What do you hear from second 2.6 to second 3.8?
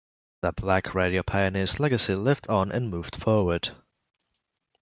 and moved forward.